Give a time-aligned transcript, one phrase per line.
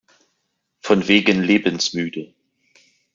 [0.79, 2.33] Von wegen lebensmüde!